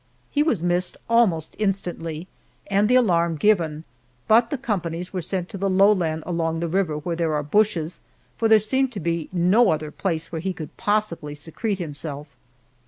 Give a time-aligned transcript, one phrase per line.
[0.31, 2.27] He was missed almost instantly
[2.65, 3.83] and the alarm given,
[4.27, 8.01] but the companies were sent to the lowland along the river, where there are bushes,
[8.35, 12.25] for there seemed to be no other place where he could possibly secrete himself.